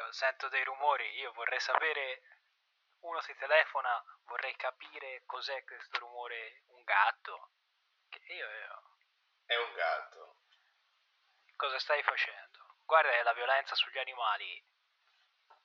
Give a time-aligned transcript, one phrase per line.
[0.00, 2.22] io sento dei rumori, io vorrei sapere,
[3.00, 7.50] uno si telefona, vorrei capire cos'è questo rumore, un gatto.
[8.08, 8.82] Che io, io...
[9.44, 10.36] È un gatto.
[11.56, 12.76] Cosa stai facendo?
[12.84, 14.64] Guarda, la violenza sugli animali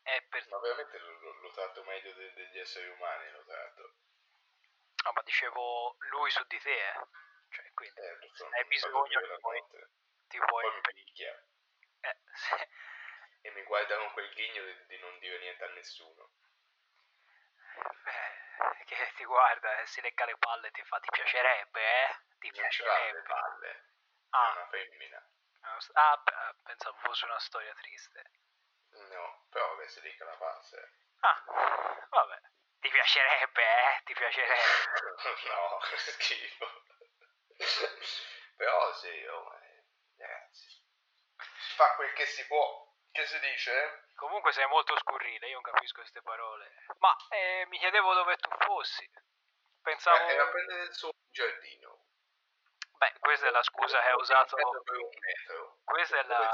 [0.03, 0.47] è per...
[0.49, 3.93] Ma veramente lo, lo, lo tratto meglio de, degli esseri umani, lo tratto.
[5.05, 7.07] No, ma dicevo lui su di te, eh.
[7.49, 9.89] Cioè, quindi, Eh, so, hai bisogno puoi, notte.
[10.27, 10.63] ti puoi...
[10.63, 11.47] Poi mi picchia
[12.02, 12.55] Eh, sì.
[13.46, 16.32] E mi guarda con quel ghigno di, non dire niente a nessuno.
[18.06, 22.19] Eh, che ti guarda e si lecca le palle ti fa ti piacerebbe, eh?
[22.39, 23.28] Ti Non ce l'ha le piacerebbe.
[23.28, 23.69] palle.
[23.69, 23.83] È
[24.29, 25.29] Ah, una femmina.
[25.93, 26.24] ah,
[26.64, 28.32] pensavo fosse una storia triste.
[28.89, 30.91] No, però vabbè si lecca la face.
[31.19, 31.43] Ah,
[32.09, 32.39] vabbè.
[32.80, 34.02] Ti piacerebbe, eh?
[34.05, 34.55] Ti piacerebbe.
[35.53, 36.83] no, che schifo.
[38.58, 39.83] però sì, oh, eh,
[40.17, 40.67] ragazzi.
[41.59, 42.94] Si fa quel che si può.
[43.16, 44.03] Che si dice?
[44.16, 46.69] Comunque sei molto scurrile, io non capisco queste parole.
[46.97, 49.09] Ma eh, mi chiedevo dove tu fossi.
[49.81, 50.27] Pensavo...
[50.27, 52.08] Eh, era prendere il suo giardino.
[52.97, 54.58] Beh, questa è la scusa che hai usato...
[54.58, 55.80] Metro per un metro.
[55.86, 56.52] Questa è la...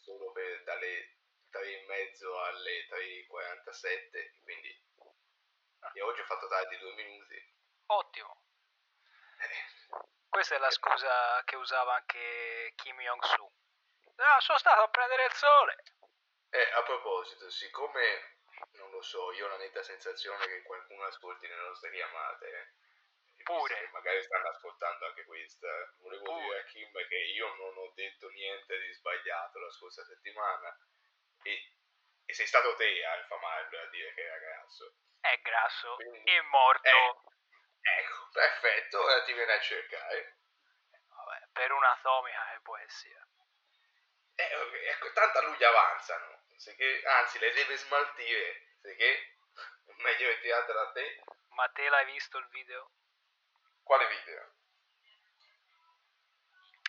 [0.00, 1.18] solo per dalle
[1.50, 4.80] 3 e mezzo alle 3.47 quindi
[5.94, 7.54] e oggi ho fatto tardi due minuti
[7.86, 8.44] Ottimo.
[9.36, 13.52] Eh, Questa è la scusa che usava anche Kim Jong-su.
[14.16, 15.76] No, sono stato a prendere il sole.
[16.50, 18.36] eh, a proposito siccome
[18.72, 22.46] non lo so io ho la netta sensazione che qualcuno ascolti le nostre chiamate
[23.36, 23.88] eh, Pure.
[23.92, 25.66] magari stanno ascoltando anche questa
[25.98, 26.42] volevo Pure.
[26.44, 30.76] dire a Kim che io non ho detto niente di sbagliato la scorsa settimana
[31.42, 31.72] e,
[32.26, 35.94] e sei stato te a infamarlo a dire che era grasso È grasso.
[35.96, 36.88] Quindi- È morto.
[36.88, 37.16] Eh.
[37.98, 40.36] Ecco, perfetto, ora ti viene a cercare.
[41.08, 43.26] Vabbè, per un'atomica che può che sia.
[44.34, 46.44] Eh, ecco, tanto a lui gli avanzano,
[46.76, 49.34] che- anzi le deve smaltire, che è
[50.02, 51.22] meglio che tirate da te.
[51.50, 52.90] Ma te l'hai visto il video?
[53.82, 54.54] Quale video?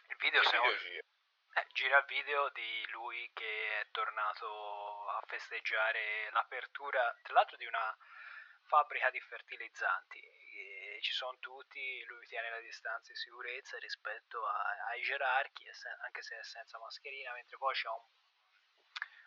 [0.10, 1.04] Il video, Che secondo- video gira?
[1.56, 7.66] eh, gira il video di lui che è tornato a festeggiare l'apertura, tra l'altro di
[7.66, 7.96] una
[8.68, 10.22] fabbrica di fertilizzanti.
[11.04, 15.70] Ci sono tutti, lui tiene le distanze di sicurezza rispetto a- ai gerarchi,
[16.06, 18.08] anche se è senza mascherina, mentre poi c'è un-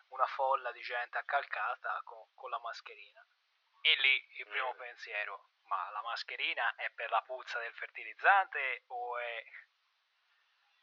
[0.07, 3.23] una folla di gente accalcata con, con la mascherina.
[3.81, 4.77] E lì il primo Mm.
[4.77, 9.43] pensiero, ma la mascherina è per la puzza del fertilizzante o è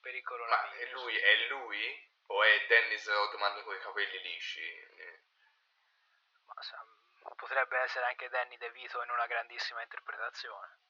[0.01, 0.79] per il Ma coronavirus?
[0.79, 2.13] è lui, è lui?
[2.27, 4.63] O è Dennis Rodman con i capelli lisci?
[6.47, 10.83] Ma potrebbe essere anche Danny DeVito in una grandissima interpretazione.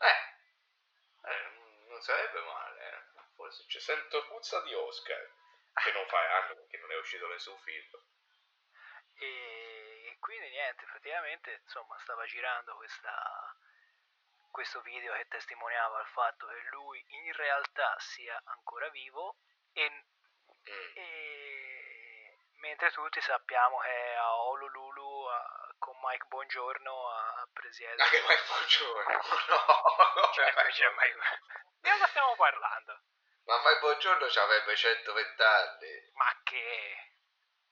[0.00, 3.02] Eh, eh, non sarebbe male, eh.
[3.34, 5.30] Forse c'è sento puzza di Oscar,
[5.74, 7.90] che non faranno perché non è uscito nessun film.
[9.20, 13.56] E quindi niente, praticamente insomma stava girando questa,
[14.50, 19.36] questo video che testimoniava il fatto che lui in realtà sia ancora vivo
[19.72, 20.04] e,
[20.68, 20.90] Mm.
[20.96, 28.02] e mentre tutti sappiamo che a Honolulu a- con Mike Buongiorno a presiedere.
[28.02, 29.12] Anche Mike Buongiorno,
[29.48, 31.40] no, Cioè, cioè, Mike-
[31.80, 33.02] Di cosa stiamo parlando?
[33.44, 36.10] Ma Mike Buongiorno ci avrebbe 120 anni.
[36.14, 37.12] Ma che...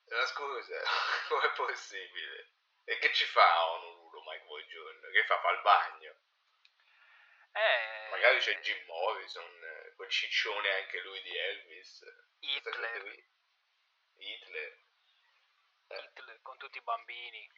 [0.09, 0.81] Ma scusa,
[1.29, 2.53] com'è possibile?
[2.85, 5.11] E che ci fa a Honolulu Mike Buongiorno?
[5.11, 5.41] Che fa?
[5.41, 6.15] Fa il bagno?
[7.53, 12.05] Eh, Magari c'è Jim Morrison, eh, quel ciccione anche lui di Elvis.
[12.41, 13.25] Hitler.
[14.19, 14.79] Hitler.
[15.95, 17.51] Hitler con tutti i bambini.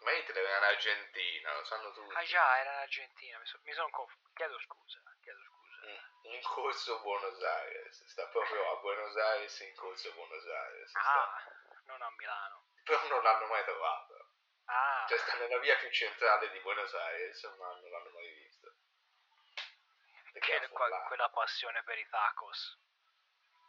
[0.00, 2.14] Ma Hitler era in Argentina, lo sanno tutti.
[2.14, 4.30] Ah già, era in Argentina, mi, so- mi sono confuso.
[4.34, 5.86] Chiedo scusa, chiedo scusa.
[5.86, 10.90] Mm, In corso Buenos Aires, sta proprio a Buenos Aires in corso Buenos Aires.
[10.90, 11.00] sta.
[11.34, 11.42] Ah,
[11.84, 12.66] non a Milano.
[12.82, 14.28] Però non l'hanno mai trovato.
[14.66, 18.72] Ah, Cioè sta nella via più centrale di Buenos Aires, ma non l'hanno mai visto.
[20.32, 22.78] Perché che, qua- quella passione per i tacos.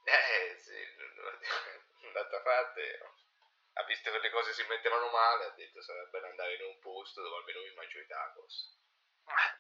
[0.06, 3.00] Eh sì, d'altra parte
[3.78, 6.80] ha visto che le cose si mettevano male, ha detto sarebbe bello andare in un
[6.80, 8.80] posto dove almeno mi mangio i tacos.
[9.26, 9.60] Ah,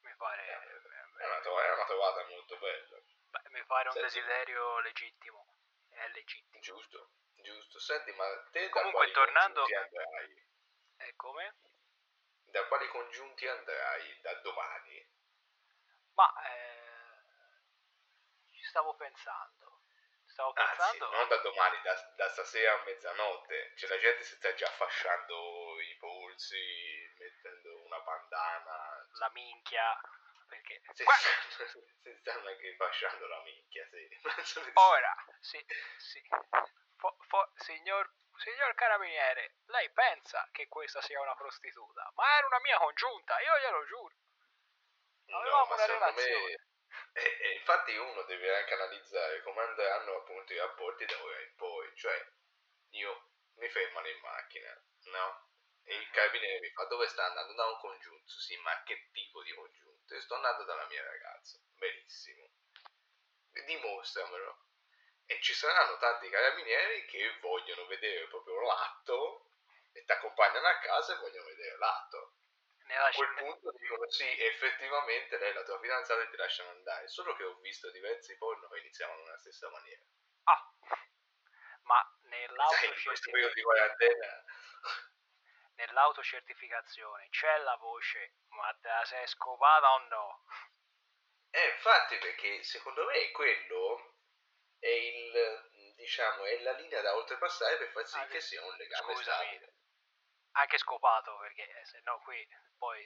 [0.00, 2.98] Mi pare, È una, tro- è una trovata molto bella.
[3.30, 4.00] beh, mi pare un sì.
[4.00, 5.46] desiderio legittimo.
[5.88, 6.60] È legittimo.
[6.62, 7.78] Giusto, giusto.
[7.78, 10.46] Senti, ma te da Comunque, quali tornando- congiunti andrai?
[10.96, 11.56] E come?
[12.44, 15.10] Da quali congiunti andrai da domani?
[16.14, 17.60] Ma eh,
[18.50, 19.71] ci stavo pensando.
[20.32, 21.10] Stavo Anzi, pensando.
[21.10, 23.72] non da domani, da, da stasera a mezzanotte.
[23.76, 29.06] Cioè la gente si sta già fasciando i polsi, mettendo una bandana.
[29.18, 30.00] La minchia.
[30.48, 30.80] Perché.
[30.94, 34.08] Si, Qua- si stanno anche fasciando la minchia, sì.
[34.74, 35.62] Ora, sì,
[35.98, 36.22] sì.
[36.96, 42.60] fo- fo- signor, signor carabiniere, lei pensa che questa sia una prostituta, ma era una
[42.60, 44.14] mia congiunta, io glielo giuro.
[45.26, 46.46] Avevamo ma una relazione.
[46.46, 46.66] me...
[47.14, 51.54] E, e infatti uno deve anche analizzare come andranno appunto i rapporti da ora in
[51.56, 51.96] poi.
[51.96, 52.32] Cioè,
[52.90, 55.50] io mi fermano in macchina, no?
[55.84, 57.52] E il carabiniere mi fa dove sta andando?
[57.54, 60.14] Da un congiunto, sì, ma che tipo di congiunto?
[60.14, 62.48] Io sto andando dalla mia ragazza, benissimo.
[63.50, 64.66] Dimostramelo.
[65.26, 69.50] E ci saranno tanti carabinieri che vogliono vedere proprio l'atto
[69.92, 72.34] e ti accompagnano a casa e vogliono vedere l'atto.
[72.94, 77.08] A quel punto dicono sì, effettivamente lei è la tua fidanzata e ti lasciano andare.
[77.08, 80.02] Solo che ho visto diversi porno che iniziavano nella stessa maniera.
[80.44, 80.74] Ah,
[81.82, 84.44] ma Sai, nell'autocerti- in questo periodo di quarantena...
[85.74, 90.44] nell'autocertificazione c'è la voce, ma te la sei scopata o no?
[91.50, 94.16] Eh, infatti, perché secondo me quello
[94.78, 98.74] è il, diciamo, è la linea da oltrepassare per far sì Ah, che sia un
[98.76, 99.74] legame Scusami, stabile.
[100.52, 102.46] Anche scopato perché eh, se no qui
[102.76, 103.00] poi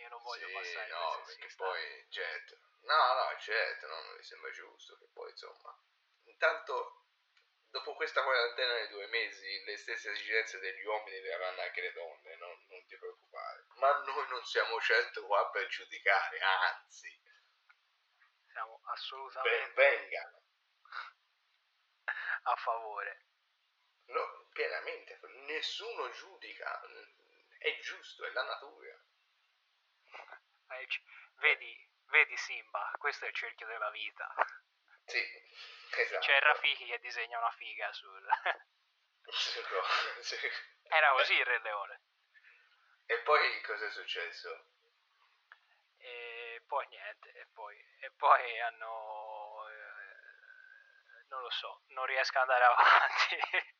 [0.00, 1.70] io non voglio Sì, passare no, perché sistemi.
[1.70, 5.78] poi, certo, no, no, certo, no, non mi sembra giusto che poi, insomma,
[6.24, 7.06] intanto,
[7.70, 11.92] dopo questa quarantena di due mesi, le stesse esigenze degli uomini le avranno anche le
[11.92, 12.46] donne, no?
[12.68, 13.66] non ti preoccupare.
[13.76, 17.22] Ma noi non siamo certo qua per giudicare, anzi,
[18.46, 20.42] siamo ben assolutamente vengano,
[22.42, 23.26] a favore.
[24.12, 26.80] No, pienamente, nessuno giudica,
[27.58, 29.02] è giusto, è la natura.
[30.70, 30.86] Eh,
[31.40, 34.34] Vedi, vedi Simba, questo è il cerchio della vita.
[35.06, 35.24] Sì,
[35.96, 36.20] esatto.
[36.20, 38.28] C'è Rafiki che disegna una figa sul...
[40.20, 40.36] Sì.
[40.82, 42.00] Era così il Re Leone.
[43.06, 44.66] E poi cosa è successo?
[45.98, 49.68] E poi niente, e poi, e poi hanno...
[49.68, 53.78] eh, non lo so, non riesco ad andare avanti.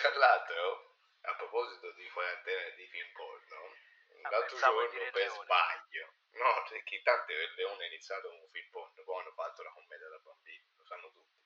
[0.00, 3.74] Tra l'altro, a proposito di quarantena e di film porno,
[4.22, 8.68] Ah, l'altro giorno per sbaglio, no, perché tanto il Leone è iniziato con un film
[8.70, 11.38] porno, poi hanno fatto la commedia da bambini, lo sanno tutti.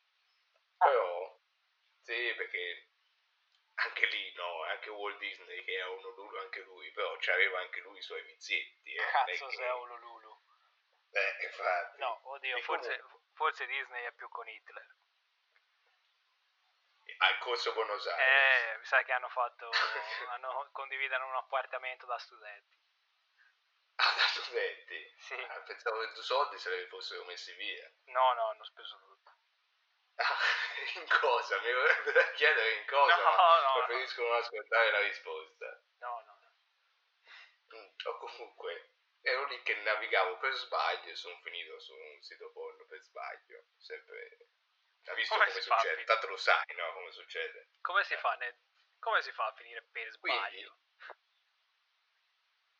[0.78, 0.86] Ah.
[0.86, 1.40] Però,
[2.02, 2.88] sì, perché
[3.74, 7.80] anche lì, no, anche Walt Disney che è uno duro anche lui, però c'aveva anche
[7.80, 8.92] lui i suoi vizietti.
[8.94, 10.42] Eh, è Cazzo che- sei un Lululu.
[11.10, 12.00] Eh, infatti.
[12.00, 13.04] No, oddio, forse,
[13.34, 14.96] forse Disney è più con Hitler.
[17.18, 18.74] Al corso Buenos Aires.
[18.74, 19.70] Eh, mi sa che hanno fatto,
[20.30, 22.76] hanno condividono un appartamento da studenti.
[23.96, 25.14] Ah, da studenti.
[25.18, 25.34] Sì.
[25.34, 27.90] Ah, pensavo che i soldi se li fossero messi via.
[28.06, 29.30] No, no, hanno speso tutto.
[30.16, 30.38] Ah,
[30.98, 31.60] in cosa?
[31.60, 35.82] Mi vorrebbe da chiedere in cosa, No, ma no, preferisco non ascoltare la risposta.
[35.98, 36.32] No, no.
[37.74, 38.90] Mm, O comunque,
[39.20, 43.64] ero lì che navigavo per sbaglio e sono finito su un sito porno per sbaglio.
[43.78, 44.48] Sempre...
[45.06, 46.04] Hai visto Come come, succede?
[46.04, 46.92] Tanto lo sai, no?
[46.92, 47.68] Come succede.
[47.82, 48.58] Come si fa, ne-
[48.98, 50.78] come si fa a finire per Quindi, sbaglio?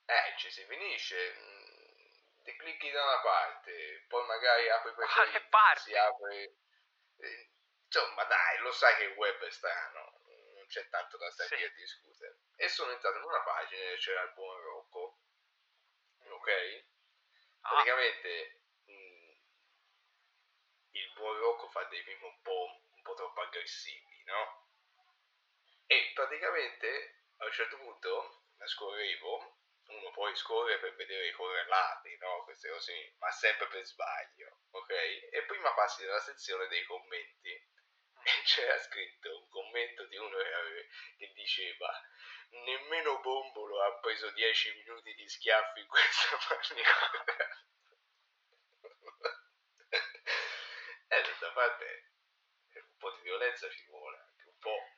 [0.07, 1.35] eh, ci si finisce.
[1.37, 5.81] mm, Ti clicchi da una parte, poi magari apri Quale preferiti, parte?
[5.81, 6.57] si apre...
[7.19, 7.51] eh,
[7.87, 10.21] Insomma, dai, lo sai che il web è strano,
[10.55, 11.55] non c'è tanto da stare Sì.
[11.55, 12.39] qui a discutere.
[12.57, 15.21] E sono entrato in una pagina e c'era il buon Rocco,
[16.29, 16.85] ok?
[17.61, 18.64] Ah, Praticamente
[20.95, 24.69] il buon Rocco fa dei film un po', un po' troppo aggressivi, no?
[25.87, 32.17] E praticamente a un certo punto la scorrevo, uno poi scorre per vedere i correlati,
[32.19, 32.43] no?
[32.45, 34.91] Queste cose, ma sempre per sbaglio, ok?
[34.91, 37.51] E prima passi dalla sezione dei commenti
[38.27, 40.37] e c'era scritto un commento di uno
[41.19, 41.91] che diceva
[42.49, 47.65] nemmeno Bombolo ha preso 10 minuti di schiaffi in questa maniera
[51.65, 54.89] e d'altra parte un po' di violenza ci vuole anche un po'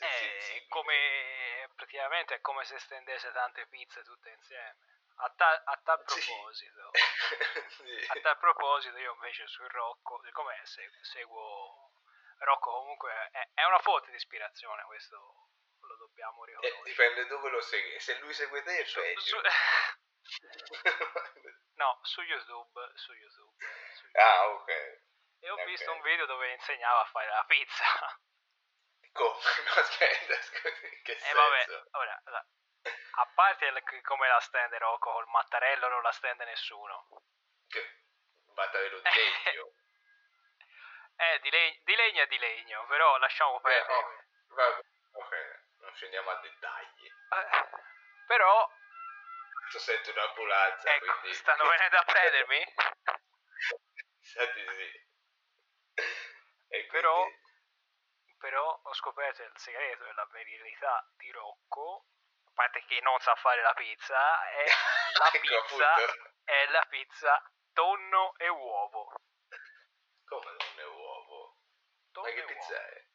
[0.00, 4.76] eh, come praticamente è come se stendesse tante pizze tutte insieme.
[5.18, 6.90] A, ta- a tal proposito,
[7.70, 8.06] Sì.
[8.08, 12.02] a tal proposito, io invece sul Rocco, siccome se- seguo
[12.40, 15.16] Rocco comunque è, è una fonte di ispirazione, questo
[15.80, 16.82] lo dobbiamo Eh, riconoscere.
[16.90, 19.40] dipende dove lo segui se lui segue te è Su- peggio su-
[21.76, 23.64] no, su YouTube, su YouTube.
[23.94, 24.20] su YouTube.
[24.20, 25.04] ah ok
[25.46, 25.64] E ho ok.
[25.64, 27.84] visto un video dove insegnava a fare la pizza.
[29.12, 32.46] come no aspetta scusa, in che E senso Eh, vabbè, ora, allora,
[33.12, 37.06] a parte il- come la stende Rocco col mattarello non la stende nessuno.
[37.68, 38.02] che
[38.54, 39.70] battarello di legno
[41.18, 43.92] Eh, di, leg- di legno è di legno, però lasciamo Eh, perdere.
[43.94, 44.80] oh, vabbè,
[45.12, 47.06] ok, non scendiamo a dettagli.
[47.06, 47.68] Eh,
[48.26, 48.68] però,
[49.68, 51.34] Sto sento un'ambulanza, ecco, quindi...
[51.34, 52.64] stanno venendo a prendermi?
[54.18, 55.05] Di sì.
[56.96, 57.28] E Però-
[58.38, 62.06] però ho scoperto il segreto della virilità di Rocco,
[62.46, 64.64] a parte che non sa fare la pizza, è
[65.20, 65.94] la pizza,
[66.44, 69.12] è la pizza tonno e uovo.
[70.24, 71.56] Come non è uovo?
[72.12, 72.86] Tonno Ma che e pizza uovo.
[72.86, 73.06] è?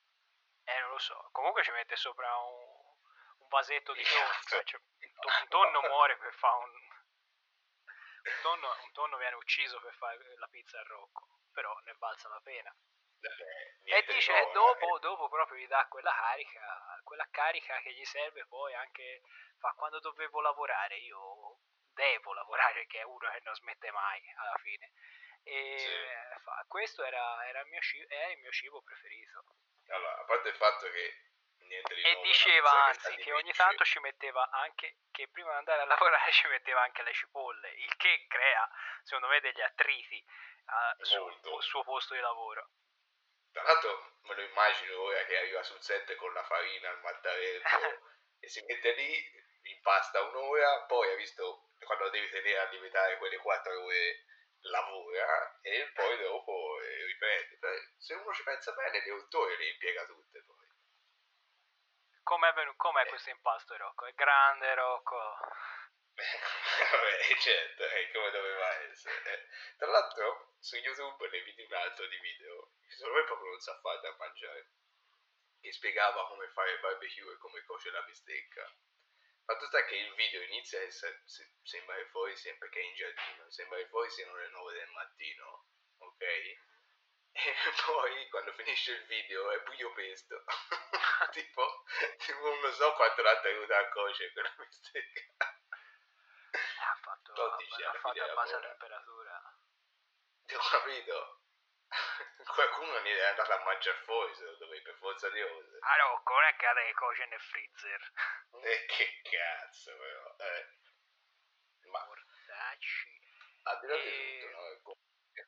[0.65, 1.29] Eh, non lo so.
[1.31, 2.59] Comunque ci mette sopra un,
[3.39, 4.31] un vasetto di tonno.
[4.45, 6.71] Cioè, c'è- un, to- un tonno muore per fare un...
[8.23, 12.29] Un tonno, un tonno viene ucciso per fare la pizza a Rocco, però ne valsa
[12.29, 12.71] la pena.
[13.83, 14.99] E dice, nuovo, dopo, eh.
[14.99, 19.21] dopo proprio gli dà quella carica, quella carica che gli serve poi anche,
[19.59, 21.59] fa quando dovevo lavorare, io
[21.93, 24.91] devo lavorare perché è uno che non smette mai alla fine.
[25.43, 26.39] E Sì.
[26.43, 29.43] fa, questo era, era il, mio cibo, è il mio cibo preferito.
[29.87, 33.51] Allora, a parte il fatto che niente di E nuovo, diceva anzi che di ogni
[33.53, 37.71] tanto ci metteva anche, che prima di andare a lavorare ci metteva anche le cipolle,
[37.71, 38.69] il che crea
[39.03, 42.69] secondo me degli attriti eh, sul suo posto di lavoro.
[43.51, 47.63] Tra l'altro me lo immagino ora che arriva sul set con la farina, il mattarello
[48.39, 49.31] e si mette lì,
[49.63, 54.25] impasta un'ora, poi ha visto quando devi tenere a lievitare quelle quattro ore
[54.61, 57.57] lavora e poi dopo eh, riprende.
[57.57, 60.59] Beh, Se uno ci pensa bene, le otto ore le impiega tutte poi.
[62.23, 63.07] Com'è, venu- com'è Eh.
[63.09, 64.05] questo impasto Rocco?
[64.05, 65.37] È grande Rocco.
[66.91, 69.15] Vabbè, certo, è come doveva essere.
[69.25, 73.49] Eh, Tra l'altro, su YouTube ne vidi un altro di video, che secondo me proprio
[73.51, 74.71] non sa fare da mangiare,
[75.59, 78.71] che spiegava come fare il barbecue e come cuocere la bistecca.
[79.45, 82.83] Fatto sta che il video inizia e se- se- sembra che fuori sia, perché è
[82.83, 85.65] in giardino, sembra che fuori siano le 9 del mattino,
[85.97, 86.21] ok?
[86.21, 86.57] E
[87.85, 90.43] poi quando finisce il video è buio pesto.
[91.31, 91.83] tipo,
[92.17, 95.60] tipo non so quanto l'ha tenuta a cuocere quella bistecca.
[97.31, 99.41] Ha Lo l'ha alla fatto a bassa temperatura.
[100.45, 101.41] Ti ho capito.
[102.45, 105.77] Qualcuno ne è andato a mangiare fuori, secondo me, per forza di cose.
[105.81, 108.11] Ah Rocco, non è che lei cuoce nel freezer.
[108.63, 110.35] E che cazzo, però.
[110.37, 110.69] Eh.
[111.89, 113.19] Ma Mortacci.
[113.63, 114.67] al di là di tutto, no?
[114.67, 114.95] e con-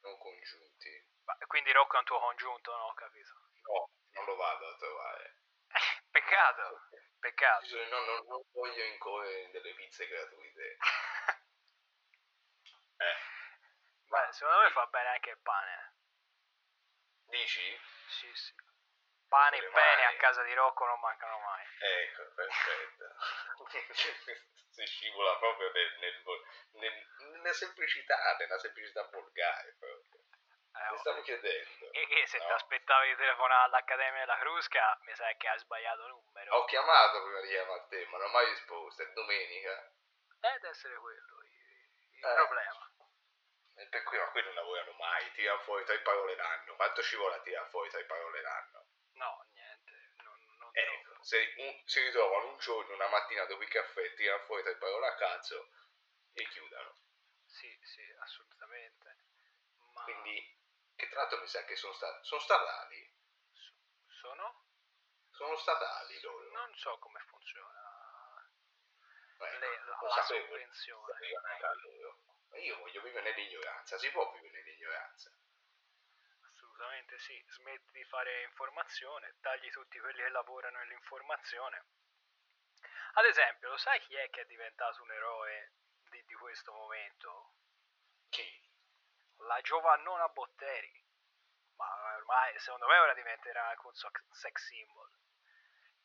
[0.01, 1.07] non congiunti.
[1.25, 2.83] Ma quindi Rocco è un tuo congiunto, no?
[2.85, 3.33] Ho capito.
[3.63, 5.37] No, non lo vado a trovare.
[6.09, 6.87] Peccato,
[7.19, 7.65] peccato.
[7.67, 10.77] Cioè, no, non, non voglio incorrere in delle pizze gratuite.
[13.03, 13.17] Eh.
[14.07, 15.95] Beh, secondo me fa bene anche il pane.
[17.25, 17.79] Dici?
[18.07, 18.53] Sì, sì.
[19.27, 21.65] Pane e pene a casa di Rocco non mancano mai.
[21.79, 23.15] Ecco, perfetto.
[24.69, 26.21] si scivola proprio nel, nel,
[26.73, 30.21] nel- nella semplicità, nella semplicità volgare proprio.
[30.75, 31.91] Eh, Ti stavo chiedendo.
[31.91, 32.45] E che se no?
[32.45, 36.55] ti aspettavi di telefonare all'Accademia della Crusca, mi sa che hai sbagliato numero.
[36.55, 39.01] Ho chiamato prima di chiamare a te, ma non ho mai risposto.
[39.01, 39.91] È domenica.
[40.39, 41.42] Deve essere quello
[42.27, 42.35] il, Eh.
[42.35, 42.91] problema.
[43.75, 45.31] E per cui, ma qui non lavorano mai.
[45.33, 46.75] Tirano fuori tre parole l'anno.
[46.75, 48.87] Quanto ci vuole a tirare fuori tre parole l'anno?
[49.13, 53.69] No, niente, non, non Ecco, se un- si ritrovano un giorno, una mattina dopo il
[53.69, 55.69] caffè, tirano fuori tre parole a cazzo
[56.33, 56.95] e chiudono.
[57.45, 59.17] Sì, sì, assolutamente.
[59.93, 60.59] Ma Quindi,
[60.95, 63.11] che tra l'altro mi sa che sono, sta- sono statali.
[63.51, 63.73] so-
[64.07, 64.65] sono?
[65.31, 66.49] Sono statali loro.
[66.51, 67.82] Non so come funziona
[69.99, 70.55] Lo sapevo.
[72.49, 75.31] Ma io voglio vivere nell'ignoranza, si può vivere nell'ignoranza.
[76.41, 81.85] Assolutamente sì, smetti di fare informazione, tagli tutti quelli che lavorano nell'informazione.
[83.13, 85.73] Ad esempio, lo sai chi è che è diventato un eroe
[86.09, 87.53] di, di questo momento?
[88.29, 88.71] Chi?
[89.37, 91.01] La Giovannona Botteri.
[91.75, 93.93] Ma ormai, secondo me, ora diventerà anche un
[94.31, 95.09] sex symbol.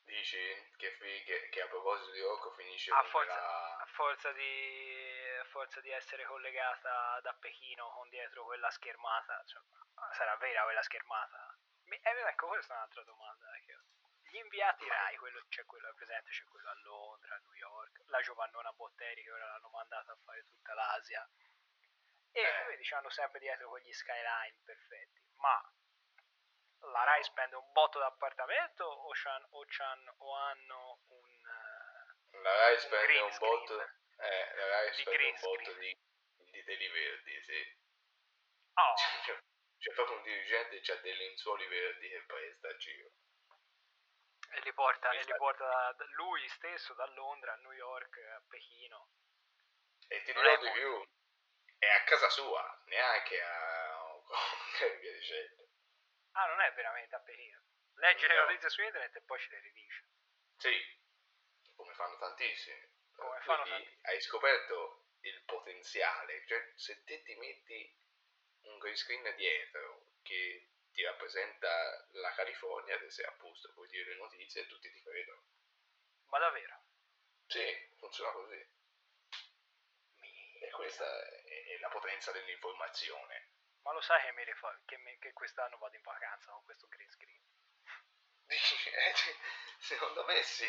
[0.08, 0.40] Dici
[0.78, 3.76] che, che, che a proposito di Rocco finisce A con forza, la...
[3.76, 9.60] a forza di, a forza di essere collegata da Pechino con dietro quella schermata, cioè,
[10.14, 11.54] sarà vera quella schermata?
[11.84, 13.54] Mi- eh, ecco, questa è un'altra domanda.
[13.54, 13.76] eh, che-
[14.30, 18.20] Gli inviati Rai, quello, c'è quello presente, c'è quello a Londra, a New York, la
[18.22, 21.28] Giovannona Botteri che ora l'hanno mandata a fare tutta l'Asia.
[22.32, 22.64] E Eh.
[22.66, 25.20] vedi, c'hanno sempre dietro quegli skyline perfetti.
[25.36, 25.60] Ma
[26.80, 31.46] la Rai spende un botto d'appartamento o, c'han, o, c'han, o hanno un...
[32.32, 33.80] eh, La Rai un spende un botto...
[34.20, 35.96] Eh, la Rai Di spende un botto di,
[36.50, 37.76] di teli verdi, sì.
[38.74, 38.94] Oh,
[39.24, 39.38] C'è,
[39.78, 43.10] c'è proprio un dirigente che ha dei lenzuoli verdi che presta a giro.
[44.50, 47.72] e li porta, e sta- li porta da- da- lui stesso da Londra a New
[47.72, 49.08] York, a Pechino.
[50.08, 51.06] E ti dirò di più,
[51.78, 54.14] è a casa sua, neanche a...
[54.84, 55.67] e via dicendo.
[56.38, 57.60] Ah, non è veramente a Pechino.
[57.94, 58.42] Legge le No.
[58.44, 60.04] notizie su internet e poi ce le ridice.
[60.58, 61.00] Sì,
[61.74, 62.96] come fanno tantissimi.
[63.16, 67.96] Come fanno Quindi tanti- hai scoperto il potenziale, cioè se te ti metti
[68.62, 74.10] un green screen dietro che ti rappresenta la California, te sei a posto, puoi dire
[74.10, 75.42] le notizie e tutti ti credono.
[76.26, 76.84] Ma davvero?
[77.48, 78.64] Sì, funziona così.
[80.20, 80.58] Mi...
[80.60, 83.56] E questa è la potenza dell'informazione.
[83.88, 86.88] Ma lo sai che, mi rifa- che, mi- che quest'anno vado in vacanza con questo
[86.88, 87.40] green screen?
[88.44, 89.14] Dici, eh,
[89.80, 90.68] secondo me sì,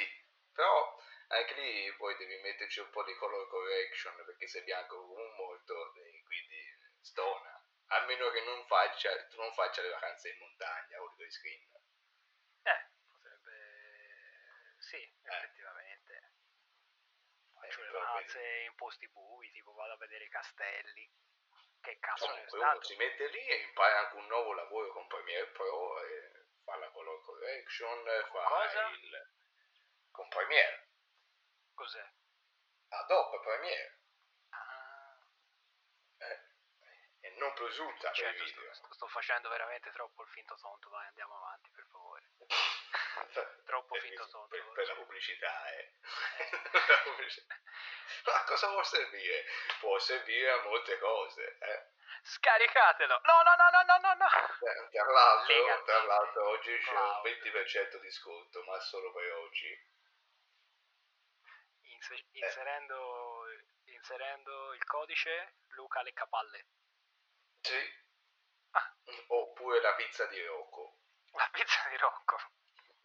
[0.54, 0.98] però
[1.28, 5.94] anche lì poi devi metterci un po' di color correction perché sei bianco un morto
[5.96, 6.64] e quindi
[7.02, 7.62] stona.
[7.88, 11.32] A meno che non faccia, tu non faccia le vacanze in montagna con i tuoi
[11.32, 11.68] screen.
[12.64, 14.76] Eh, potrebbe...
[14.78, 16.22] Sì, effettivamente.
[17.52, 21.12] Faccio Eh, le vacanze in posti bui, tipo vado a vedere i castelli.
[21.82, 22.84] Che cazzo ne è stato?
[22.84, 26.90] si mette lì e impara anche un nuovo lavoro con Premiere Pro e fa la
[26.92, 28.88] color correction, fa cosa?
[28.90, 29.32] il...
[30.12, 30.88] con Premiere,
[31.74, 32.06] Cos'è?
[32.90, 34.00] Adobe Premiere,
[34.50, 35.18] Ah,
[36.18, 36.42] eh,
[37.22, 38.74] e non Pro Ultra per certo, video.
[38.74, 41.99] sto, sto facendo veramente troppo il finto tonto, vai andiamo avanti per favore.
[43.66, 44.48] Troppo per, finto tonto.
[44.48, 45.92] per, per la pubblicità, eh.
[46.38, 46.50] Eh.
[46.72, 47.56] Per la pubblicità.
[48.26, 49.46] Ma a cosa può servire?
[49.80, 51.88] Può servire a molte cose, eh.
[52.24, 53.22] Scaricatelo!
[53.24, 54.26] No, no, no, no, no, no, no!
[54.26, 57.26] Eh, Tra l'altro, tra l'altro oggi c'è un Cloud.
[57.28, 59.88] 20% di sconto, ma solo per oggi.
[61.82, 63.46] Inse- inserendo,
[63.86, 66.66] inserendo il codice Luca le capalle.
[67.62, 67.98] Sì.
[68.72, 68.96] Ah.
[69.28, 70.98] Oppure la pizza di Rocco.
[71.34, 72.38] La pizza di Rocco.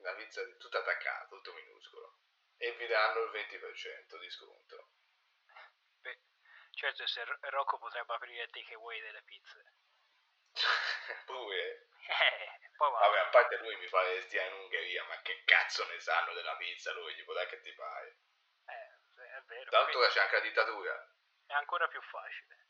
[0.04, 2.18] La pizza di tutto attaccato, tutto minuscolo.
[2.58, 4.90] E vi danno il 20% di sconto.
[6.00, 6.20] Beh,
[6.72, 9.64] certo, se Rocco potrebbe aprire il takeaway delle pizze.
[11.24, 11.88] Pure.
[12.06, 12.98] Eh, poi va.
[12.98, 16.34] Vabbè, a parte lui mi pare che stia in Ungheria, ma che cazzo ne sanno
[16.34, 17.14] della pizza lui?
[17.14, 18.18] Gli può dare che ti pare.
[18.66, 19.70] Eh, è vero.
[19.70, 21.14] L'altro quindi c'è anche la dittatura.
[21.46, 22.66] è ancora più facile.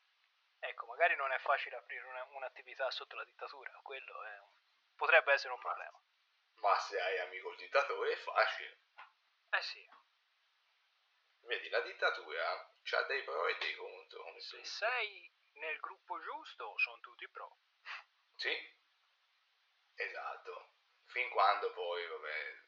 [0.61, 4.41] Ecco, magari non è facile aprire una- un'attività sotto la dittatura, quello è
[4.97, 6.01] potrebbe essere un problema.
[6.65, 8.79] Ma se hai amico il dittatore è facile.
[9.51, 9.87] Eh sì,
[11.43, 14.23] Vedi, la dittatura ha dei pro e dei contro.
[14.23, 14.69] Come se tutto.
[14.69, 17.59] sei nel gruppo giusto, sono tutti pro.
[18.37, 18.51] Sì,
[19.95, 20.73] esatto.
[21.05, 22.63] Fin quando poi, vabbè,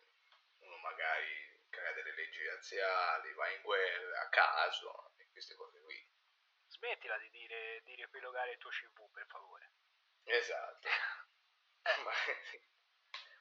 [0.58, 6.06] uno magari crea delle leggi razziali, va in guerra a caso e queste cose qui.
[6.66, 9.72] Smettila di dire di riepilogare il tuo CV, per favore.
[10.24, 10.86] Esatto.
[10.86, 11.96] Eh.
[12.04, 12.12] ma,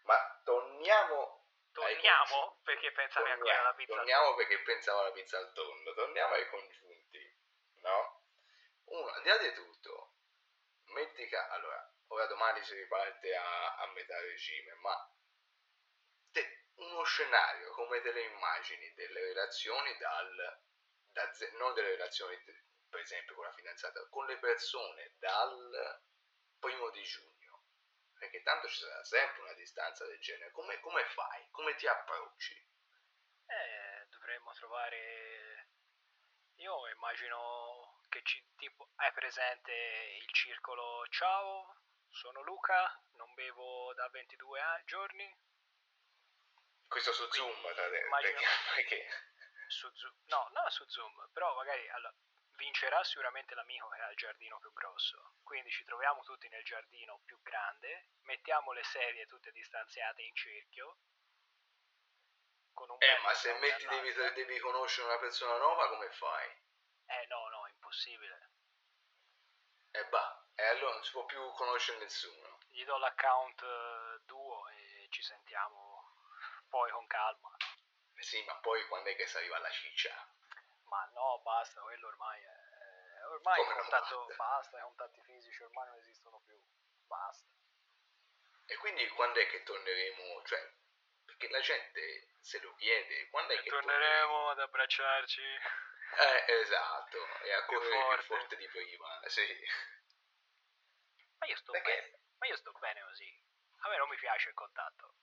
[0.06, 1.44] ma torniamo...
[1.72, 3.94] Torniamo perché pensavi Torniamo, ancora alla pizza.
[3.96, 5.94] torniamo perché pensavo alla pizza al tonno.
[5.94, 7.38] Torniamo ai congiunti,
[7.82, 8.24] no?
[8.86, 10.14] Uno, al di là di tutto,
[10.94, 11.36] metti che...
[11.36, 15.14] Allora, ora domani si riparte a, a metà regime, ma
[16.32, 20.62] te- uno scenario come te le immagini delle relazioni dal...
[21.12, 22.42] da non delle relazioni,
[22.90, 26.02] per esempio, con la fidanzata, con le persone dal
[26.58, 27.35] primo di giugno.
[28.18, 30.52] Perché tanto ci sarà sempre una distanza del genere.
[30.52, 31.48] Come, come fai?
[31.52, 32.54] Come ti approcci?
[33.48, 35.70] Eh, dovremmo trovare...
[36.56, 38.44] Io immagino che ci...
[38.56, 38.90] tipo...
[38.96, 45.38] Hai presente il circolo Ciao, sono Luca, non bevo da 22 a- giorni.
[46.88, 47.76] Questo su Quindi, Zoom,
[48.06, 48.40] immagino-
[48.74, 49.08] perché,
[49.68, 50.16] Su Zoom.
[50.28, 51.88] No, non su Zoom, però magari...
[51.90, 52.16] Allora,
[52.56, 55.36] vincerà sicuramente l'amico che ha il giardino più grosso.
[55.44, 60.98] Quindi ci troviamo tutti nel giardino più grande, mettiamo le serie tutte distanziate in cerchio.
[62.74, 66.50] Con un Eh, ma se metti devi, devi conoscere una persona nuova, come fai?
[67.08, 68.50] Eh no, no, impossibile.
[69.92, 72.60] E bah, e allora non si può più conoscere nessuno.
[72.70, 76.12] Gli do l'account eh, duo e ci sentiamo
[76.68, 77.56] poi con calma.
[78.16, 80.14] Eh sì, ma poi quando è che si arriva alla ciccia?
[80.88, 82.64] Ma no, basta, quello ormai è...
[83.28, 84.78] Ormai no, contatto basta?
[84.78, 86.58] i contatti fisici ormai non esistono più.
[87.08, 87.50] Basta.
[88.68, 90.44] E quindi quando è che torneremo?
[90.46, 90.74] Cioè,
[91.26, 95.42] perché la gente se lo chiede, quando è E che torneremo ad abbracciarci.
[95.42, 98.16] Eh, esatto, e a Più correre forte.
[98.16, 99.68] più forte di prima, sì.
[101.40, 101.92] Ma io sto Perché?
[102.02, 102.20] bene.
[102.38, 103.44] Ma io sto bene così.
[103.80, 105.14] A me non mi piace il contatto.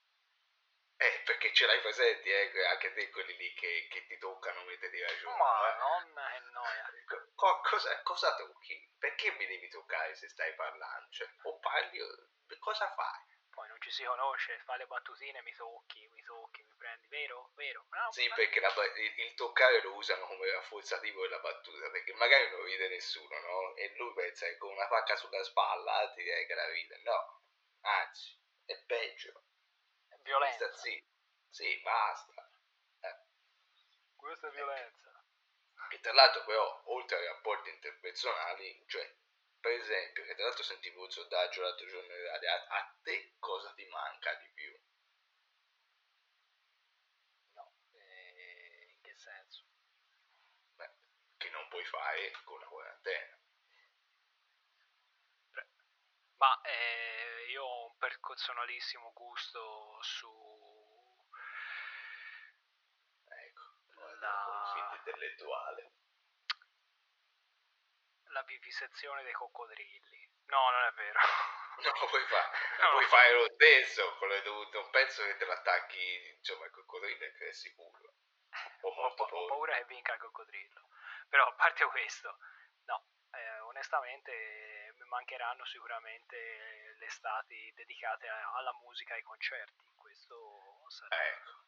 [1.02, 4.88] Eh, perché ce l'hai presenti, eh, anche te quelli lì che, che ti toccano mentre
[4.88, 5.36] ti ragionano.
[5.36, 5.78] Ma eh.
[5.78, 6.90] nonna che noia.
[7.06, 8.88] Co- co- cosa, cosa tocchi?
[8.98, 11.10] Perché mi devi toccare se stai parlando?
[11.10, 12.06] Cioè, o parli o...
[12.60, 13.30] cosa fai?
[13.50, 17.50] Poi non ci si conosce, fa le battutine, mi tocchi, mi tocchi, mi prendi, vero?
[17.56, 17.84] Vero?
[17.90, 22.12] No, Sì, ma- perché la il, il toccare lo usano come rafforzativo della battuta, perché
[22.14, 23.74] magari non ride nessuno, no?
[23.74, 26.96] E lui pensa che con una pacca sulla spalla ti direi che la ride.
[27.02, 27.42] No,
[27.80, 29.42] anzi, è peggio.
[30.24, 30.66] Violenza.
[30.72, 31.06] Sta zitto.
[31.50, 32.50] Sì, basta.
[33.00, 33.16] Eh.
[34.16, 35.24] Questa è violenza.
[35.90, 39.14] E tra l'altro però, oltre ai rapporti interpersonali, cioè,
[39.60, 43.34] per esempio, che tra l'altro sentivo il sondaggio l'altro giorno in radio, a, a te
[43.38, 44.72] cosa ti manca di più?
[47.56, 49.62] No, eh, in che senso?
[50.76, 50.90] Beh,
[51.38, 53.38] che non puoi fare con la quarantena.
[56.42, 60.28] Ma eh, io ho un personalissimo gusto su
[63.28, 63.62] ecco,
[64.18, 64.72] la...
[64.74, 65.92] un intellettuale
[68.32, 70.28] la vivisezione dei coccodrilli.
[70.46, 71.20] No, non è vero.
[71.82, 72.50] No, puoi, fare,
[72.80, 72.90] no.
[72.90, 77.24] puoi fare lo stesso, con le dovute, non penso che te l'attacchi, insomma, il coccodrillo
[77.24, 78.12] è che è sicuro.
[78.82, 80.88] Ho, ho, ho paura che vinca il coccodrillo.
[81.28, 82.36] Però a parte questo,
[82.84, 84.61] no, eh, onestamente
[85.06, 89.92] mancheranno sicuramente le estati dedicate alla musica e ai concerti.
[89.94, 91.16] Questo sarà...
[91.26, 91.62] Ecco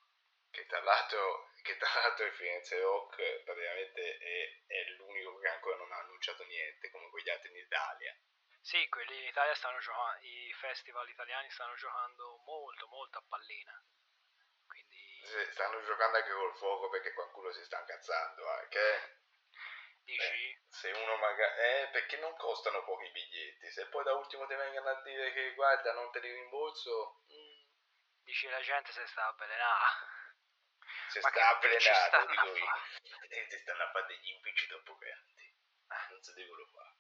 [0.55, 5.77] che tra l'altro, che tra l'altro il Firenze Rock praticamente è, è, l'unico che ancora
[5.77, 8.17] non ha annunciato niente, come quegli altri in Italia.
[8.61, 13.85] Sì, quelli in Italia stanno giocando, i festival italiani stanno giocando molto, molto a pallina.
[14.65, 15.23] Quindi...
[15.25, 19.24] Sì, stanno giocando anche col fuoco perché qualcuno si sta incazzando anche.
[20.05, 20.51] Dici?
[20.51, 21.61] Eh, se uno magari...
[21.61, 23.71] Eh, perché non costano pochi biglietti.
[23.71, 27.23] Se poi da ultimo ti vengono a dire che guarda non te li rimborso...
[27.33, 27.63] Mm.
[28.23, 30.13] Dici la gente si sta avvelenando
[31.21, 32.65] ma sta avvelenato, dico io.
[33.29, 35.53] E ti stanno a fare degli impicci troppo grandi.
[36.11, 36.97] Non si devono fare.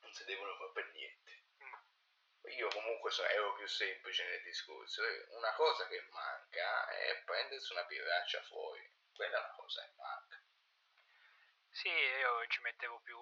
[0.00, 1.44] Non si devono fare per niente.
[1.62, 2.50] Mm.
[2.56, 5.02] Io comunque so, ero più semplice nel discorso.
[5.30, 8.94] Una cosa che manca è prendersi una birraccia fuori.
[9.12, 10.44] Quella è una cosa che manca.
[11.76, 13.20] Sì, io ci mettevo più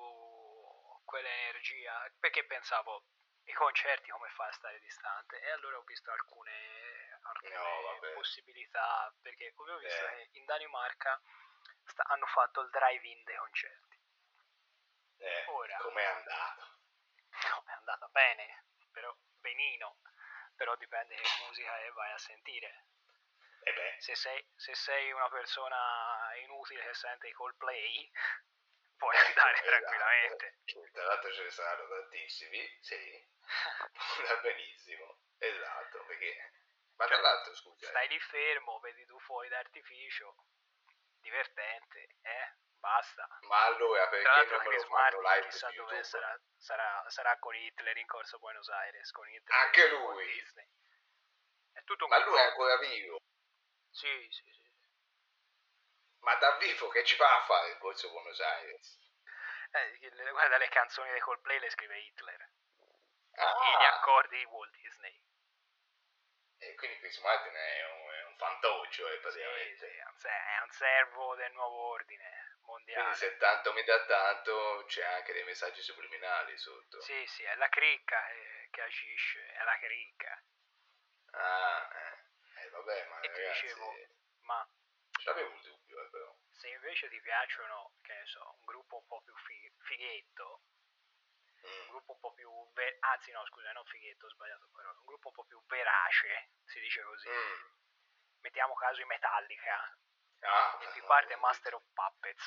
[1.04, 3.02] quell'energia perché pensavo
[3.46, 5.40] i concerti come fa a stare distante?
[5.40, 10.28] E allora ho visto alcune, alcune no, possibilità perché come ho visto eh.
[10.30, 11.20] che in Danimarca
[11.84, 13.98] sta, hanno fatto il drive-in dei concerti.
[15.18, 16.78] Eh, ora com'è andato?
[17.50, 19.98] no è andata bene però benino.
[20.54, 22.84] Però dipende che musica è vai a sentire
[23.64, 28.10] eh se, sei, se sei una persona inutile che sente i Coldplay
[28.96, 29.68] puoi andare esatto.
[29.68, 30.58] tranquillamente
[30.92, 33.32] tra l'altro ce ne saranno tantissimi sì
[34.26, 36.52] va benissimo, esatto, perché...
[36.96, 37.86] Ma tra cioè, l'altro, scusa...
[37.88, 40.36] Stai lì fermo, vedi tu fuori d'artificio,
[41.20, 42.54] divertente, eh?
[42.78, 43.26] Basta.
[43.48, 47.96] Ma allora perché non me lo fanno live chissà dove sarà, sarà, sarà, con Hitler
[47.96, 50.26] in corso Buenos Aires, con Hitler Anche lui!
[50.26, 50.68] Disney.
[51.72, 53.22] È tutto un Ma lui è ancora vivo?
[53.94, 54.72] Sì, sì, sì.
[56.18, 58.98] Ma da vivo che ci fa a fare in corso Buenos Aires?
[59.70, 62.50] Eh, guarda le canzoni dei Coldplay le scrive Hitler
[63.36, 63.50] ah.
[63.50, 65.22] e gli accordi di Walt Disney.
[66.58, 69.76] E quindi Chris Martin è un, è un fantoccio eh, praticamente.
[69.76, 73.00] Sì, sì, è un servo del nuovo ordine mondiale.
[73.00, 77.00] Quindi se tanto mi dà tanto c'è anche dei messaggi subliminali sotto.
[77.00, 80.42] Sì, sì, è la cricca che, che agisce, è la cricca.
[81.30, 82.32] Ah, eh, eh
[82.74, 83.60] vabbè, ma e ragazzi...
[83.60, 83.92] ti dicevo,
[84.42, 84.68] ma...
[85.10, 86.36] C'avevo un dubbio, eh, però.
[86.50, 89.34] Se invece ti piacciono, che ne so, un gruppo un po' più
[89.78, 90.62] fighetto,
[91.64, 95.04] un gruppo un po' più, ve- anzi no scusa, non fighetto, ho sbagliato parola, un
[95.04, 97.28] gruppo un po' più verace, si dice così.
[97.28, 97.72] Mm.
[98.40, 99.98] Mettiamo caso i Metallica.
[100.40, 102.46] Ah, e ti parte Master of Puppets.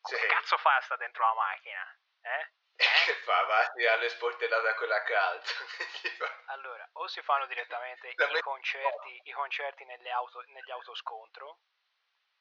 [0.00, 0.26] Come sì.
[0.26, 1.98] cazzo fa sta dentro la macchina?
[2.20, 2.52] Eh?
[3.06, 3.42] Che fa?
[3.44, 5.44] Va alle sportellate a quella calda.
[6.46, 11.60] allora, o si fanno direttamente i concerti, i concerti nelle auto, negli autoscontro.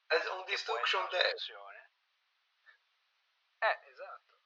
[0.07, 1.33] È un destruction day.
[3.59, 4.37] Eh, esatto.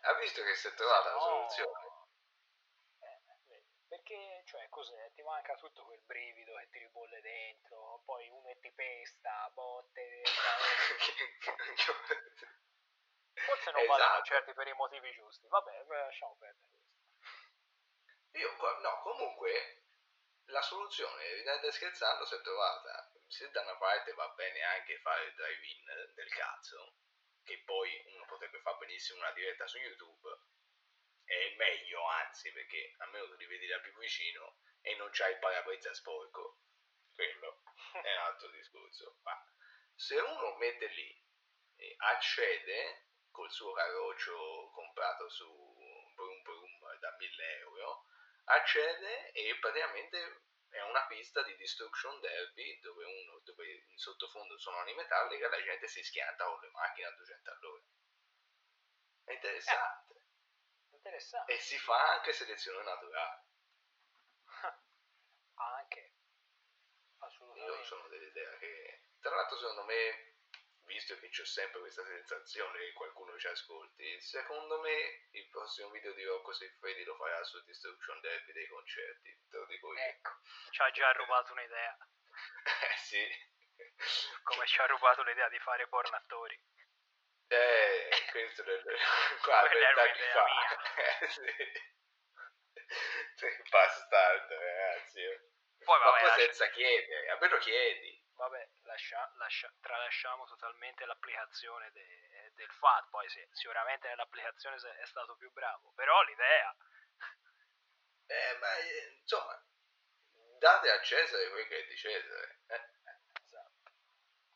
[0.00, 1.86] Ha visto che si è trovata la soluzione?
[3.00, 3.20] Eh,
[3.88, 5.12] perché, cioè, cos'è?
[5.14, 10.22] Ti manca tutto quel brivido che ti ribolle dentro, poi uno e ti pesta, botte...
[13.46, 13.98] Forse non esatto.
[13.98, 15.46] vanno certi per i motivi giusti.
[15.48, 16.66] Vabbè, lasciamo perdere.
[18.32, 19.84] Io, no, comunque,
[20.46, 23.12] la soluzione, ridendo scherzando, si è trovata.
[23.26, 26.94] Se da una parte va bene anche fare il drive-in del cazzo,
[27.44, 30.28] che poi uno potrebbe fare benissimo una diretta su YouTube,
[31.24, 35.38] è meglio anzi perché almeno tu li vedi da più vicino e non c'hai il
[35.38, 36.60] parabrezza sporco.
[37.12, 39.18] Quello è un altro discorso.
[39.22, 39.34] Ma
[39.94, 41.26] se uno mette lì
[41.76, 43.07] e accede
[43.38, 45.46] col suo carroccio comprato su
[46.12, 48.06] Brum Brum da 1000 euro,
[48.46, 54.76] accede e praticamente è una pista di Destruction Derby dove, uno, dove in sottofondo sono
[54.76, 57.82] suonano metallica e la gente si schianta con le macchine a 200 all'ora.
[59.22, 60.14] È interessante.
[60.90, 61.52] Eh, interessante.
[61.52, 63.44] E si fa anche selezione naturale.
[65.54, 66.12] anche.
[67.18, 67.70] Assolutamente.
[67.70, 70.27] Io sono dell'idea che, tra l'altro secondo me
[70.98, 76.12] visto che c'ho sempre questa sensazione che qualcuno ci ascolti, secondo me il prossimo video
[76.12, 80.00] di Rocco Siffredi lo farà su Destruction Derby dei concerti, te lo dico io.
[80.00, 80.30] Ecco,
[80.70, 81.96] ci ha già rubato un'idea.
[82.90, 83.24] eh sì.
[84.42, 86.60] Come ci ha rubato l'idea di fare porno attori.
[87.50, 88.82] Eh, questo è
[89.40, 90.44] qua Quella era vent'anni fa.
[90.44, 90.66] mia.
[91.20, 91.96] Eh, sì.
[93.36, 95.20] Sei bastardo, ragazzi.
[95.84, 98.26] Poi Ma vabbè, poi lascia- senza chiedere, almeno chiedi.
[98.38, 105.36] Vabbè lascia- lascia- tralasciamo totalmente l'applicazione de- del FAT, poi sì, sicuramente nell'applicazione è stato
[105.36, 106.74] più bravo, però l'idea...
[108.30, 109.58] Eh, ma eh, insomma,
[110.58, 112.60] date a Cesare quel che è di Cesare.
[112.66, 112.90] eh.
[113.42, 113.90] Esatto.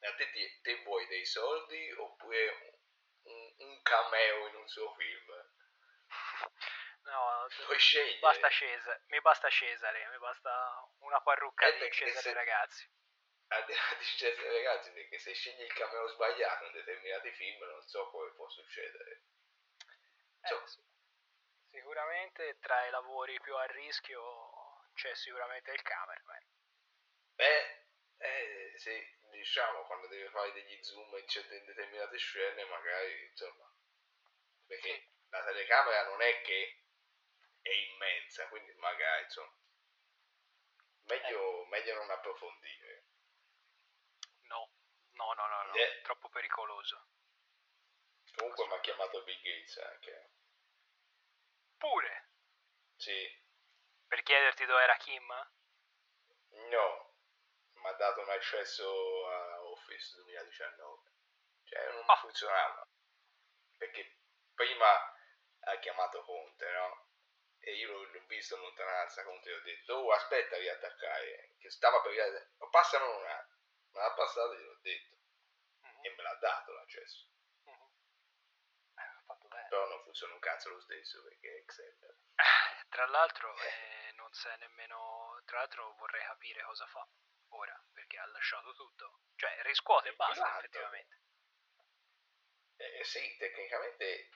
[0.00, 2.76] A te, ti- te vuoi dei soldi oppure
[3.22, 5.50] un, un cameo in un suo film?
[7.04, 8.18] No, Puoi scegliere.
[8.20, 12.88] basta Cesare, mi basta Cesare, mi basta una parrucca Eh, di Cesare se- ragazzi.
[13.54, 17.82] A te di Cesare ragazzi, perché se scegli il cameo sbagliato in determinati film non
[17.86, 19.22] so come può succedere.
[20.42, 20.80] Eh, Insomma, sì.
[21.70, 24.22] Sicuramente tra i lavori più a rischio
[24.94, 26.46] c'è sicuramente il cameraman.
[27.34, 27.86] Beh,
[28.18, 28.96] eh, sì,
[29.30, 33.70] diciamo, quando devi fare degli zoom in, certe- in determinate scene, magari, insomma,
[34.66, 35.08] perché Sì.
[35.30, 36.84] la telecamera non è che
[37.62, 39.54] è immensa, quindi magari, insomma,
[41.04, 42.91] meglio, meglio non approfondire.
[45.14, 46.00] No, no, no, no, no, Eh.
[46.02, 47.06] troppo pericoloso.
[48.34, 50.30] Comunque mi ha chiamato Bill Gates anche.
[51.76, 52.28] Pure,
[52.96, 53.40] Sì,
[54.06, 55.26] per chiederti dove era Kim?
[56.70, 57.14] no,
[57.74, 61.10] mi ha dato un accesso a Office 2019.
[61.64, 62.16] Cioè, non Ah.
[62.16, 62.86] funzionava.
[63.76, 64.18] Perché
[64.54, 65.14] prima
[65.64, 67.08] ha chiamato Conte, no?
[67.58, 71.70] E io l'ho, visto in lontananza, Conte gli ho detto, oh aspetta a riattaccare, che
[71.70, 72.12] stava per
[72.58, 73.61] oh, passano un attimo.
[73.92, 75.16] Me l'ha passato e gliel'ho detto.
[75.80, 77.26] Mhm, E me l'ha dato l'accesso.
[77.64, 77.90] mhm.
[78.96, 79.68] Eh, ho fatto bene.
[79.68, 82.18] Però non funziona un cazzo lo stesso perché è Excel.
[82.88, 87.06] Tra l'altro eh, non sai nemmeno, tra l'altro vorrei capire cosa fa
[87.48, 89.20] ora, perché ha lasciato tutto.
[89.36, 90.58] Cioè riscuote e basta Esatto.
[90.58, 91.20] effettivamente.
[92.76, 94.30] Eh, sì, tecnicamente,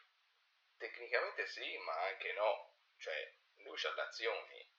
[0.77, 2.77] tecnicamente sì, ma anche no.
[2.97, 4.75] Cioè, lui c'ha le azioni.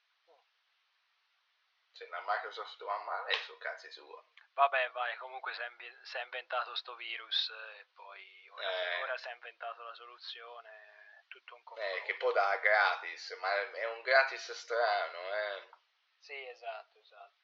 [1.92, 4.24] Se la Microsoft va male, sono cazzi sua.
[4.58, 9.02] Vabbè vai, comunque si è, inventato sto virus e poi ora, Eh.
[9.04, 12.04] ora si è inventato la soluzione, tutto un Eh, complotto.
[12.06, 15.70] che poi dà gratis, ma è un gratis strano, eh.
[16.18, 17.36] Sì, esatto, esatto.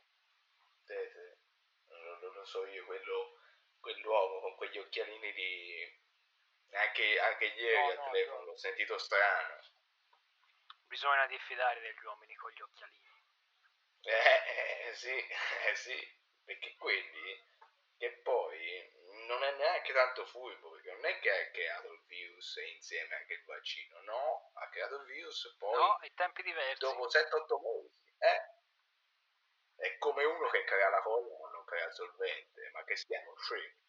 [0.86, 1.92] Sì, sì.
[1.94, 3.40] Non, lo so io, quello,
[3.80, 6.02] quell'uomo con quegli occhialini di...
[6.72, 9.60] Anche, anche ieri No, al no, telefono io- l'ho sentito strano.
[10.88, 13.22] Bisogna diffidare degli uomini con gli occhialini.
[14.02, 15.96] Eh, eh, sì, eh sì,
[16.44, 17.52] perché quelli
[17.98, 18.92] che poi
[19.28, 23.16] non è neanche tanto furbo, perché non è che ha creato il virus e insieme
[23.16, 26.80] anche il vaccino, no, ha creato il virus poi No, in tempi diversi.
[26.80, 28.52] dopo 7-8 mesi, eh.
[29.76, 33.36] È come uno che crea la colla ma non crea il solvente, ma che stiamo
[33.38, 33.82] scemi.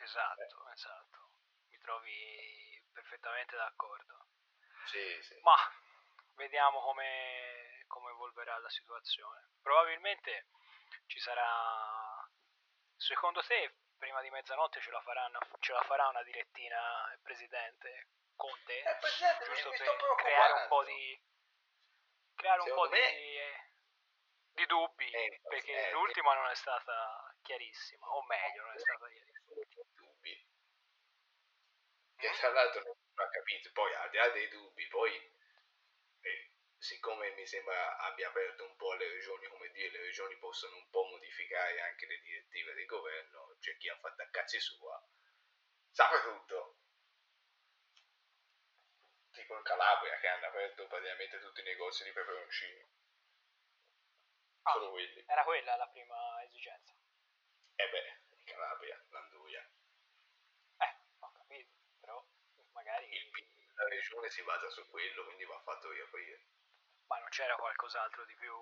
[0.00, 1.30] Esatto, esatto.
[1.70, 4.26] Mi trovi perfettamente d'accordo.
[4.86, 5.38] Sì, sì.
[5.42, 5.54] Ma
[6.34, 9.50] vediamo come, come evolverà la situazione.
[9.60, 10.46] Probabilmente
[11.12, 12.26] ci sarà.
[12.96, 18.08] Secondo te, prima di mezzanotte ce la, faranno, ce la farà una direttina il presidente
[18.34, 18.78] Conte?
[18.82, 21.22] Eh, Presidente, mi- giusto mi per sto creare un po' di.
[22.34, 23.38] creare un Secondo po' me- di.
[24.54, 25.10] di dubbi.
[25.10, 29.84] Eh, perché eh, l'ultima non è stata chiarissima, o meglio, non è stata chiarissima.
[29.96, 30.46] dubbi.
[32.16, 35.32] Che tra l'altro non ha capito, poi al di là dei dubbi, poi eh,
[36.82, 40.90] siccome mi sembra abbia aperto un po' le regioni, come dire, le regioni possono un
[40.90, 45.00] po' modificare anche le direttive del governo, c'è chi ha fatto a cazzi sua,
[45.90, 46.78] sa tutto.
[49.30, 52.86] Tipo in Calabria che hanno aperto praticamente tutti i negozi di peperoncini.
[54.62, 54.72] Ah.
[54.72, 55.24] Solo quelli.
[55.26, 56.94] Era quella la prima esigenza.
[57.76, 59.70] E beh, in Calabria, l'Anduia.
[60.78, 62.26] Eh, ho capito, però
[62.72, 63.08] magari...
[63.14, 63.30] Il
[63.74, 66.44] della regione si basa su quello, quindi va fatto riaprire.
[67.12, 68.56] Ma non c'era qualcos'altro di più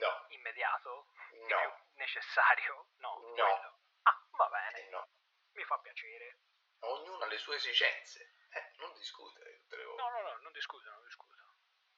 [0.00, 1.08] No, immediato?
[1.30, 2.88] Di no, più necessario?
[2.96, 3.20] No.
[3.36, 3.80] No.
[4.04, 5.08] Ah, va eh, bene, no.
[5.52, 6.38] mi fa piacere.
[6.80, 8.32] Ognuno ha le sue esigenze.
[8.48, 10.02] Eh, non discutere tutte le volte.
[10.02, 11.36] No, no, no, non discuto, non discuto.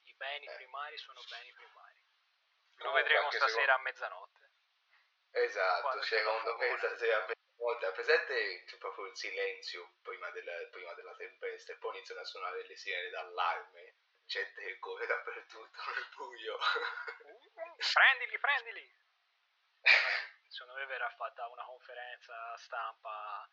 [0.03, 0.55] I beni Eh.
[0.57, 1.95] primari sono beni primari.
[1.95, 4.51] Lo Comunque, vedremo stasera secondo- a mezzanotte.
[5.31, 11.15] Esatto, Quando secondo me stasera volta presente c'è proprio il silenzio prima della, prima della
[11.15, 13.95] tempesta e poi iniziano a suonare le sirene d'allarme.
[14.27, 16.59] Gente che corre dappertutto nel buio.
[17.93, 19.03] prendili, prendili!
[20.55, 23.49] secondo me verrà fatta una conferenza stampa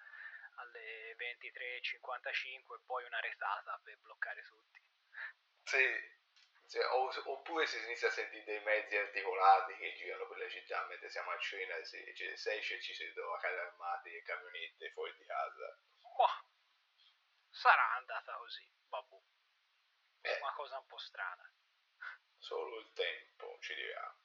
[0.55, 4.79] alle 23.55 e poi una retata per bloccare tutti.
[5.63, 5.83] Sì,
[6.69, 6.85] cioè,
[7.25, 11.31] oppure si inizia a sentire dei mezzi articolati che girano per la città mentre siamo
[11.31, 15.15] a cena e si, cioè, se esce ci si trova carri armati e camionette fuori
[15.17, 15.79] di casa.
[15.99, 16.45] Boh,
[17.49, 19.21] sarà andata così, babù.
[20.21, 20.37] Eh.
[20.39, 21.53] Una cosa un po' strana.
[22.37, 24.15] Solo il tempo ci dirà.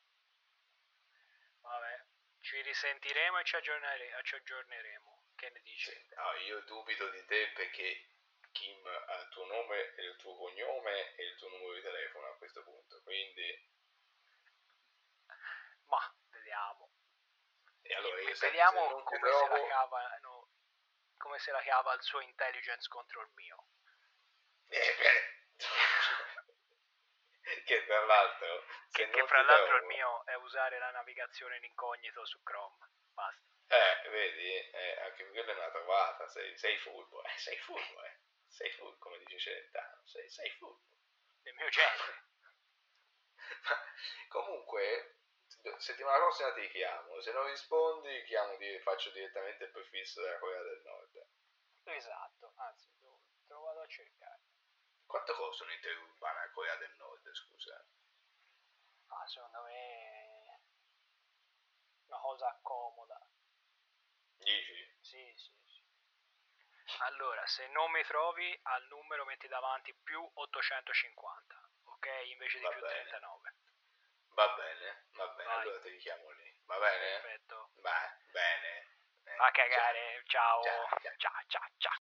[1.61, 2.05] Vabbè,
[2.41, 5.25] ci risentiremo e ci, aggiornere- ci aggiorneremo.
[5.37, 5.91] Che ne dici?
[5.91, 8.09] Sì, no, io dubito di te perché
[8.53, 12.27] Kim ha il tuo nome e il tuo cognome e il tuo numero di telefono
[12.29, 13.71] a questo punto, quindi...
[15.85, 16.91] Ma, vediamo.
[17.83, 19.55] E allora io vediamo come, trovo...
[19.55, 20.49] se la cava, no,
[21.19, 23.67] come se la cava il suo intelligence contro il mio.
[24.69, 25.26] Eh,
[27.67, 28.65] che tra l'altro...
[28.93, 32.79] Che, che fra l'altro il mio è usare la navigazione in incognito su Chrome.
[33.13, 33.43] Basta.
[33.67, 38.19] Eh, vedi, eh, anche quella è una trovata, sei, sei furbo, eh, sei furbo, eh.
[38.47, 40.81] Sei furbo, come dice Celentano, sei, sei furbo.
[41.43, 42.25] Nel mio genere.
[44.29, 45.19] comunque,
[45.79, 50.83] settimana prossima ti chiamo, se non rispondi chiamo, faccio direttamente il prefisso della Corea del
[50.85, 51.27] Nord.
[51.83, 52.89] Esatto, anzi,
[53.49, 54.36] lo vado a cercare.
[55.07, 57.87] Quanto costa un interurbana a Corea del Nord, scusa?
[59.09, 60.61] Ah, secondo me
[62.07, 63.19] una cosa comoda.
[64.37, 64.97] Dici?
[65.01, 65.55] Sì, sì.
[67.01, 72.07] Allora, se non mi trovi, al numero metti davanti più 850, ok?
[72.27, 73.09] Invece di va più bene.
[73.09, 73.55] 39.
[74.29, 75.61] Va bene, va bene, Vai.
[75.63, 76.61] allora ti richiamo lì.
[76.67, 77.21] Va bene?
[77.21, 77.71] Perfetto.
[77.77, 78.95] Va bene.
[79.39, 80.63] A cagare, ciao.
[80.63, 80.89] ciao.
[81.49, 81.71] ciao.
[81.79, 82.06] ciao.